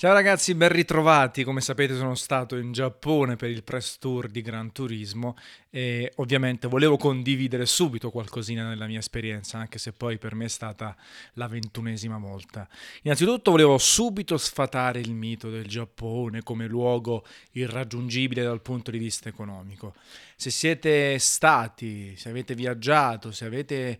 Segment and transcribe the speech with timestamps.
[0.00, 1.42] Ciao ragazzi, ben ritrovati.
[1.42, 5.36] Come sapete sono stato in Giappone per il press tour di Gran Turismo
[5.70, 10.48] e ovviamente volevo condividere subito qualcosina della mia esperienza, anche se poi per me è
[10.48, 10.96] stata
[11.32, 12.68] la ventunesima volta.
[13.02, 19.28] Innanzitutto volevo subito sfatare il mito del Giappone come luogo irraggiungibile dal punto di vista
[19.28, 19.94] economico.
[20.36, 23.98] Se siete stati, se avete viaggiato, se avete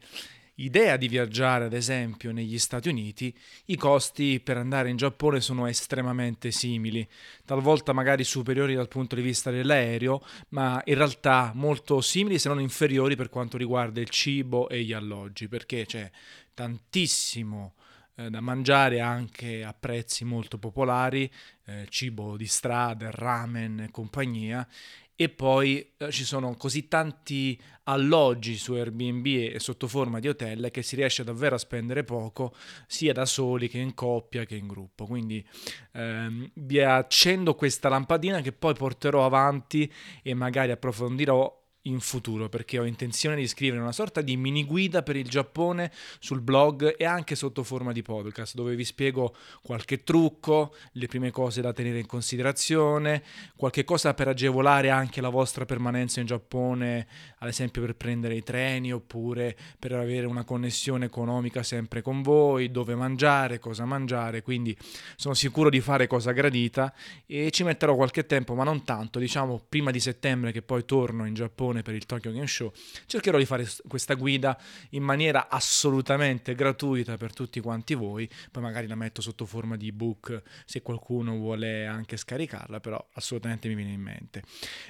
[0.59, 3.35] idea di viaggiare, ad esempio, negli Stati Uniti,
[3.67, 7.07] i costi per andare in Giappone sono estremamente simili,
[7.45, 12.61] talvolta magari superiori dal punto di vista dell'aereo, ma in realtà molto simili se non
[12.61, 16.11] inferiori per quanto riguarda il cibo e gli alloggi, perché c'è
[16.55, 17.75] tantissimo
[18.17, 21.31] eh, da mangiare anche a prezzi molto popolari,
[21.67, 24.67] eh, cibo di strada, ramen e compagnia,
[25.21, 30.71] e poi eh, ci sono così tanti alloggi su Airbnb e sotto forma di hotel
[30.71, 32.55] che si riesce davvero a spendere poco
[32.87, 35.07] sia da soli che in coppia che in gruppo.
[35.07, 35.45] Quindi
[35.95, 42.79] ehm, vi accendo questa lampadina che poi porterò avanti e magari approfondirò in futuro perché
[42.79, 47.05] ho intenzione di scrivere una sorta di mini guida per il Giappone sul blog e
[47.05, 52.01] anche sotto forma di podcast dove vi spiego qualche trucco, le prime cose da tenere
[52.01, 53.23] in considerazione,
[53.57, 57.07] qualche cosa per agevolare anche la vostra permanenza in Giappone,
[57.39, 62.71] ad esempio per prendere i treni oppure per avere una connessione economica sempre con voi,
[62.71, 64.77] dove mangiare, cosa mangiare, quindi
[65.17, 66.93] sono sicuro di fare cosa gradita
[67.27, 71.27] e ci metterò qualche tempo, ma non tanto, diciamo prima di settembre che poi torno
[71.27, 72.73] in Giappone per il Tokyo Game Show,
[73.07, 74.59] cercherò di fare questa guida
[74.91, 79.89] in maniera assolutamente gratuita per tutti quanti voi, poi magari la metto sotto forma di
[79.89, 84.43] ebook se qualcuno vuole anche scaricarla, però assolutamente mi viene in mente.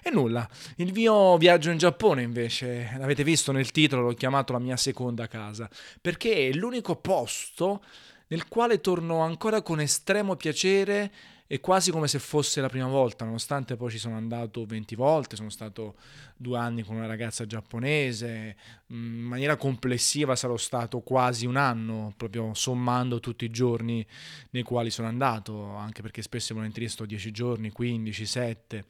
[0.03, 4.59] E nulla, il mio viaggio in Giappone invece, l'avete visto nel titolo, l'ho chiamato la
[4.59, 5.69] mia seconda casa,
[6.01, 7.83] perché è l'unico posto
[8.29, 11.11] nel quale torno ancora con estremo piacere
[11.49, 15.35] è quasi come se fosse la prima volta, nonostante poi ci sono andato 20 volte,
[15.35, 15.97] sono stato
[16.37, 18.55] due anni con una ragazza giapponese,
[18.89, 24.07] in maniera complessiva sarò stato quasi un anno, proprio sommando tutti i giorni
[24.51, 28.85] nei quali sono andato, anche perché spesso e volentieri sto 10 giorni, 15, 7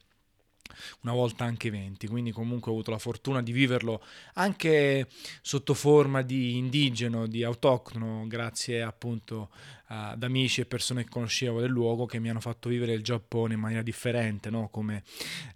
[1.02, 4.02] una volta anche 20, quindi comunque ho avuto la fortuna di viverlo
[4.34, 5.08] anche
[5.40, 9.48] sotto forma di indigeno, di autoctono, grazie appunto
[9.90, 13.54] ad amici e persone che conoscevo del luogo che mi hanno fatto vivere il Giappone
[13.54, 14.68] in maniera differente, no?
[14.68, 15.02] come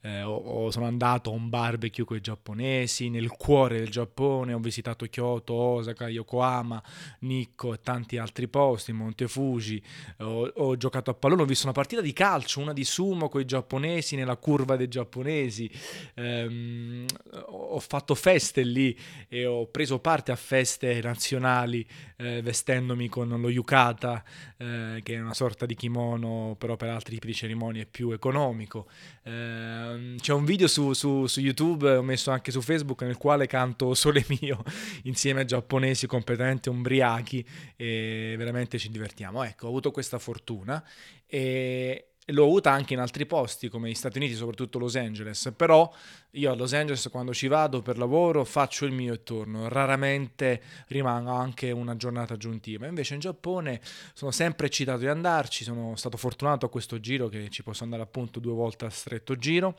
[0.01, 4.59] eh, ho, sono andato a un barbecue con i giapponesi nel cuore del Giappone, ho
[4.59, 6.83] visitato Kyoto, Osaka, Yokohama,
[7.21, 9.83] Nikko e tanti altri posti, Monte Fuji,
[10.19, 13.43] ho, ho giocato a pallone, ho visto una partita di calcio, una di sumo con
[13.43, 15.71] i giapponesi nella curva dei giapponesi,
[16.15, 17.05] ehm,
[17.49, 23.51] ho fatto feste lì e ho preso parte a feste nazionali eh, vestendomi con lo
[23.51, 24.22] yukata
[24.57, 28.11] eh, che è una sorta di kimono, però per altri tipi di cerimonie è più
[28.11, 28.89] economico.
[29.23, 33.47] Eh, c'è un video su, su, su, YouTube, ho messo anche su Facebook, nel quale
[33.47, 34.63] canto Sole Mio
[35.05, 37.47] insieme a giapponesi completamente umbriachi
[37.77, 39.43] e veramente ci divertiamo.
[39.43, 40.83] Ecco, ho avuto questa fortuna
[41.27, 45.93] e l'ho avuta anche in altri posti come gli Stati Uniti, soprattutto Los Angeles, però
[46.33, 50.63] io a Los Angeles quando ci vado per lavoro faccio il mio e torno, raramente
[50.89, 53.81] rimango anche una giornata aggiuntiva, invece in Giappone
[54.15, 58.03] sono sempre eccitato di andarci, sono stato fortunato a questo giro che ci posso andare
[58.03, 59.79] appunto due volte a stretto giro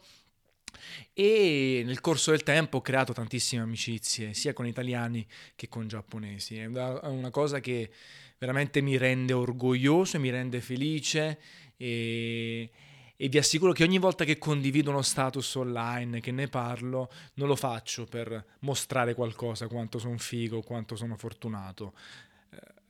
[1.14, 5.26] e nel corso del tempo ho creato tantissime amicizie sia con italiani
[5.56, 7.90] che con giapponesi, è una cosa che
[8.38, 11.40] veramente mi rende orgoglioso e mi rende felice
[11.78, 12.70] e,
[13.16, 17.48] e vi assicuro che ogni volta che condivido uno status online, che ne parlo, non
[17.48, 21.94] lo faccio per mostrare qualcosa, quanto sono figo, quanto sono fortunato.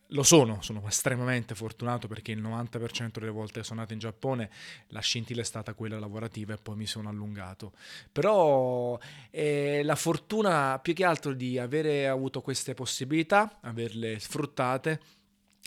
[0.08, 4.50] Lo sono, sono estremamente fortunato perché il 90% delle volte che sono andato in Giappone
[4.90, 7.72] la scintilla è stata quella lavorativa e poi mi sono allungato.
[8.12, 9.00] Però
[9.32, 15.00] eh, la fortuna più che altro di avere avuto queste possibilità, averle sfruttate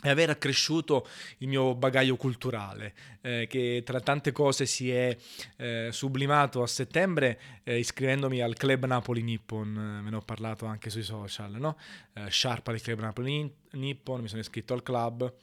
[0.03, 1.07] e aver accresciuto
[1.39, 5.15] il mio bagaglio culturale, eh, che tra tante cose si è
[5.55, 10.67] eh, sublimato a settembre eh, iscrivendomi al Club Napoli Nippon, eh, me ne ho parlato
[10.67, 11.77] anche sui social, no?
[12.13, 15.33] Eh, Sharpa del Club Napoli Nippon, mi sono iscritto al club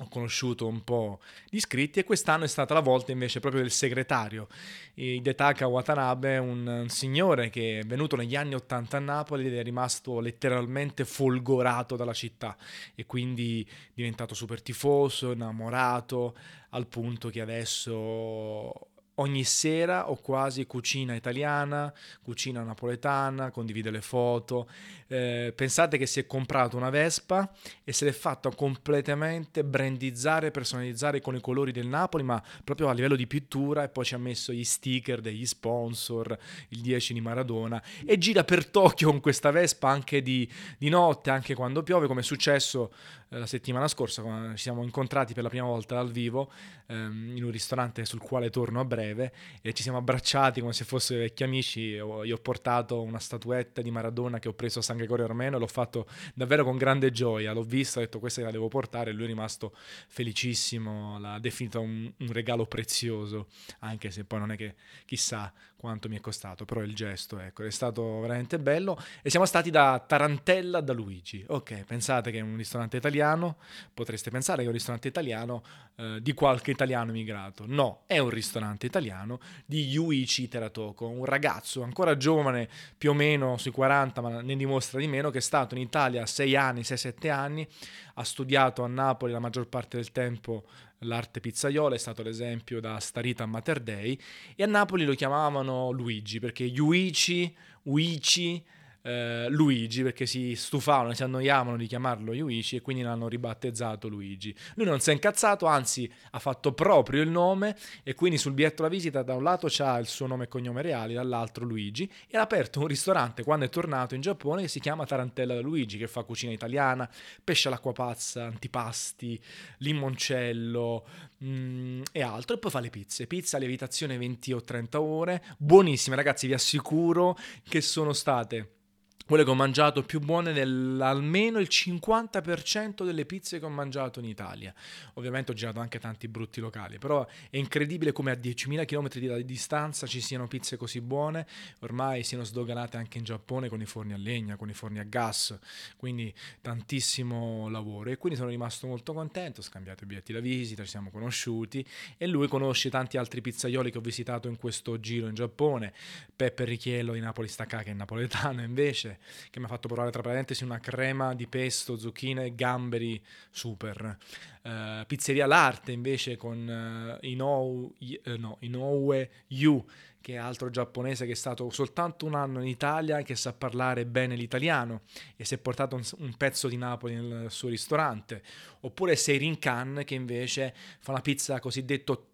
[0.00, 3.70] ho conosciuto un po' di iscritti e quest'anno è stata la volta invece proprio del
[3.70, 4.48] segretario,
[4.94, 9.62] Hidetaka Watanabe, un, un signore che è venuto negli anni 80 a Napoli ed è
[9.62, 12.56] rimasto letteralmente folgorato dalla città
[12.96, 16.36] e quindi diventato super tifoso, innamorato,
[16.70, 24.68] al punto che adesso ogni sera o quasi cucina italiana, cucina napoletana, condivide le foto.
[25.06, 27.52] Eh, pensate che si è comprato una Vespa
[27.84, 32.92] e se l'è fatta completamente brandizzare, personalizzare con i colori del Napoli, ma proprio a
[32.92, 36.36] livello di pittura e poi ci ha messo gli sticker degli sponsor,
[36.68, 41.30] il 10 di Maradona e gira per Tokyo con questa Vespa anche di, di notte,
[41.30, 42.92] anche quando piove, come è successo
[43.38, 44.22] la settimana scorsa,
[44.54, 46.50] ci siamo incontrati per la prima volta dal vivo
[46.86, 50.84] ehm, in un ristorante sul quale torno a breve e ci siamo abbracciati come se
[50.84, 51.80] fossero vecchi amici.
[51.80, 55.56] Io, io ho portato una statuetta di Maradona che ho preso a San Gregorio Armeno
[55.56, 57.52] e l'ho fatto davvero con grande gioia.
[57.52, 59.74] L'ho vista, ho detto questa la devo portare e lui è rimasto
[60.08, 63.48] felicissimo, l'ha definito un, un regalo prezioso,
[63.80, 65.52] anche se poi non è che chissà
[65.84, 68.98] quanto mi è costato, però il gesto, ecco, è stato veramente bello.
[69.20, 71.44] E siamo stati da Tarantella da Luigi.
[71.46, 73.56] Ok, pensate che è un ristorante italiano,
[73.92, 75.62] potreste pensare che è un ristorante italiano
[75.96, 77.64] eh, di qualche italiano emigrato.
[77.66, 82.66] No, è un ristorante italiano di Yuichi Teratoko, un ragazzo ancora giovane,
[82.96, 86.24] più o meno sui 40, ma ne dimostra di meno, che è stato in Italia
[86.24, 87.68] 6 anni, 6-7 anni,
[88.14, 90.64] ha studiato a Napoli la maggior parte del tempo
[91.04, 94.20] l'arte pizzaiola, è stato l'esempio da Starita a Mater Dei,
[94.56, 97.54] e a Napoli lo chiamavano Luigi, perché Yuichi,
[97.84, 98.64] Uichi,
[99.04, 104.54] eh, Luigi perché si stufavano, si annoiavano di chiamarlo Yuichi e quindi l'hanno ribattezzato Luigi.
[104.76, 108.82] Lui non si è incazzato, anzi ha fatto proprio il nome e quindi sul biglietto
[108.82, 112.38] da visita da un lato c'ha il suo nome e cognome reali, dall'altro Luigi e
[112.38, 115.98] ha aperto un ristorante quando è tornato in Giappone che si chiama Tarantella da Luigi
[115.98, 117.08] che fa cucina italiana,
[117.42, 119.38] pesce all'acqua pazza, antipasti,
[119.78, 121.06] limoncello
[121.44, 125.44] mm, e altro e poi fa le pizze, pizza a lievitazione 20 o 30 ore,
[125.58, 127.36] buonissime ragazzi vi assicuro
[127.68, 128.82] che sono state
[129.26, 134.26] quelle che ho mangiato più buone dell'almeno il 50% delle pizze che ho mangiato in
[134.26, 134.74] Italia.
[135.14, 139.44] Ovviamente ho girato anche tanti brutti locali, però è incredibile come a 10.000 km di
[139.46, 141.46] distanza ci siano pizze così buone,
[141.80, 145.04] ormai siano sdoganate anche in Giappone con i forni a legna, con i forni a
[145.04, 145.58] gas,
[145.96, 148.10] quindi tantissimo lavoro.
[148.10, 151.84] E quindi sono rimasto molto contento, ho scambiato i biglietti da visita, ci siamo conosciuti
[152.18, 155.94] e lui conosce tanti altri pizzaioli che ho visitato in questo giro in Giappone,
[156.36, 159.03] Peppe Richiello di Napoli Stacca che è napoletano invece,
[159.50, 164.16] che mi ha fatto provare tra parentesi una crema di pesto, zucchine e gamberi super.
[164.62, 167.90] Uh, Pizzeria L'Arte invece con uh, Inoue,
[168.24, 169.84] uh, no, Inoue Yu
[170.24, 173.52] che è altro giapponese che è stato soltanto un anno in Italia e che sa
[173.52, 175.02] parlare bene l'italiano
[175.36, 178.42] e si è portato un, un pezzo di Napoli nel suo ristorante.
[178.80, 182.28] Oppure Seirin Khan che invece fa una pizza cosiddetto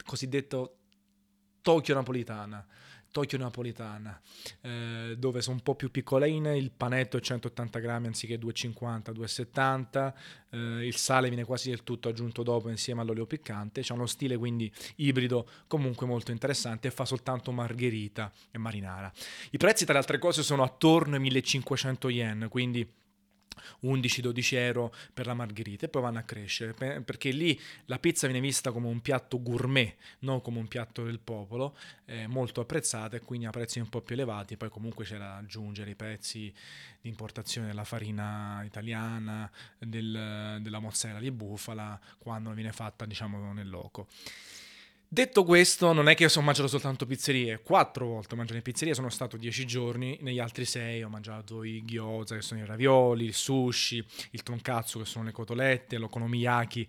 [1.62, 2.64] Tokyo napolitana
[3.10, 4.20] Tokyo napolitana,
[4.60, 10.14] eh, dove sono un po' più piccoline, il panetto è 180 grammi anziché 250, 270,
[10.50, 14.36] eh, il sale viene quasi del tutto aggiunto dopo insieme all'olio piccante, c'è uno stile
[14.36, 19.12] quindi ibrido comunque molto interessante e fa soltanto margherita e marinara.
[19.50, 22.88] I prezzi tra le altre cose sono attorno ai 1500 yen, quindi
[23.82, 28.40] 11-12 euro per la margherita e poi vanno a crescere perché lì la pizza viene
[28.40, 31.76] vista come un piatto gourmet, non come un piatto del popolo,
[32.06, 34.56] eh, molto apprezzata e quindi a prezzi un po' più elevati.
[34.56, 36.52] Poi comunque c'è da aggiungere i prezzi
[37.00, 43.68] di importazione della farina italiana, del, della mozzarella di bufala quando viene fatta diciamo nel
[43.68, 44.08] loco.
[45.12, 48.94] Detto questo, non è che ho mangiato soltanto pizzerie, quattro volte ho mangiato in pizzeria,
[48.94, 53.24] sono stato dieci giorni, negli altri sei ho mangiato i gyoza che sono i ravioli,
[53.24, 56.86] il sushi, il tonkatsu che sono le cotolette, l'okonomiyaki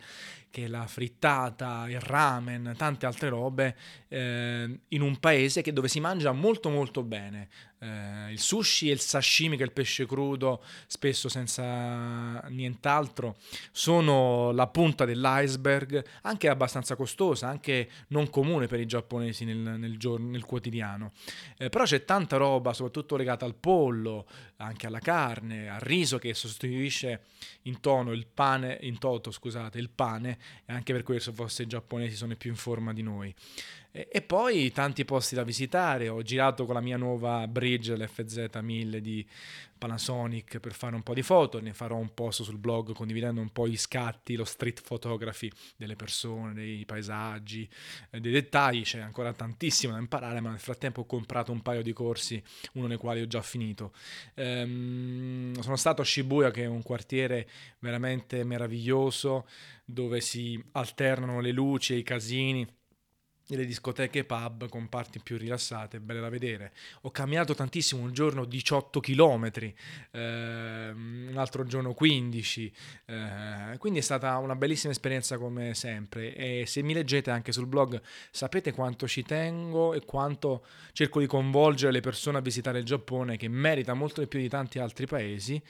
[0.51, 3.75] che è la frittata, il ramen, tante altre robe,
[4.07, 7.50] eh, in un paese che, dove si mangia molto molto bene.
[7.83, 13.38] Eh, il sushi e il sashimi, che è il pesce crudo, spesso senza nient'altro,
[13.71, 19.97] sono la punta dell'iceberg, anche abbastanza costosa, anche non comune per i giapponesi nel, nel,
[19.97, 21.13] giorno, nel quotidiano.
[21.57, 26.35] Eh, però c'è tanta roba, soprattutto legata al pollo, anche alla carne, al riso che
[26.35, 27.23] sostituisce
[27.63, 31.67] in tono il pane, in toto scusate, il pane e anche per questo forse i
[31.67, 33.33] giapponesi sono più in forma di noi.
[33.93, 39.27] E, poi tanti posti da visitare, ho girato con la mia nuova bridge, l'FZ1000 di
[39.77, 43.50] Panasonic per fare un po' di foto, ne farò un post sul blog condividendo un
[43.50, 47.67] po' gli scatti, lo street photography delle persone, dei paesaggi,
[48.12, 51.81] eh, dei dettagli, c'è ancora tantissimo da imparare, ma nel frattempo ho comprato un paio
[51.81, 52.41] di corsi,
[52.74, 53.91] uno nei quali ho già finito.
[54.36, 59.48] Ehm, sono stato a Shibuya che è un quartiere veramente meraviglioso
[59.83, 62.65] dove si alternano le luci e i casini
[63.48, 66.71] nelle discoteche pub con parti più rilassate, belle da vedere.
[67.01, 69.51] Ho camminato tantissimo, un giorno 18 km,
[70.12, 72.74] eh, un altro giorno 15,
[73.05, 77.67] eh, quindi è stata una bellissima esperienza come sempre e se mi leggete anche sul
[77.67, 82.86] blog sapete quanto ci tengo e quanto cerco di coinvolgere le persone a visitare il
[82.86, 85.62] Giappone che merita molto di più di tanti altri paesi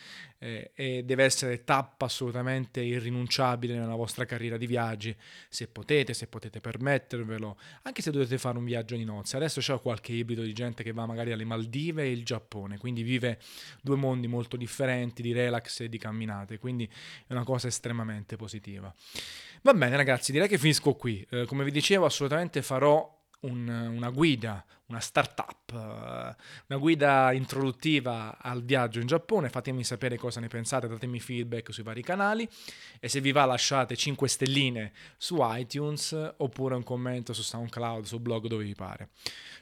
[0.43, 5.15] eh, e deve essere tappa assolutamente irrinunciabile nella vostra carriera di viaggi,
[5.47, 9.37] se potete, se potete permettervelo, anche se dovete fare un viaggio di nozze.
[9.37, 13.03] Adesso c'è qualche ibrido di gente che va magari alle Maldive e il Giappone, quindi
[13.03, 13.39] vive
[13.81, 16.89] due mondi molto differenti di relax e di camminate, quindi
[17.27, 18.93] è una cosa estremamente positiva.
[19.61, 21.25] Va bene ragazzi, direi che finisco qui.
[21.29, 28.63] Eh, come vi dicevo, assolutamente farò un, una guida, una startup, una guida introduttiva al
[28.63, 29.49] viaggio in Giappone.
[29.49, 32.47] Fatemi sapere cosa ne pensate, datemi feedback sui vari canali
[32.99, 38.19] e se vi va lasciate 5 stelline su iTunes oppure un commento su SoundCloud, sul
[38.19, 39.09] blog dove vi pare.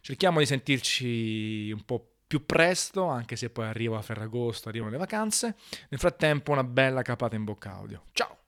[0.01, 5.55] Cerchiamo di sentirci un po' più presto, anche se poi arriva Ferragosto, arrivano le vacanze.
[5.89, 8.03] Nel frattempo una bella capata in bocca audio.
[8.11, 8.38] Ciao!